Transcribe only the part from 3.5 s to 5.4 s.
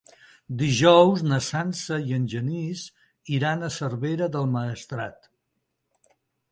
a Cervera del Maestrat.